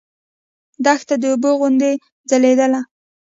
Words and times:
دښته 0.85 1.15
د 1.21 1.23
اوبو 1.31 1.51
غوندې 1.59 1.91
ځلېدله. 2.29 2.81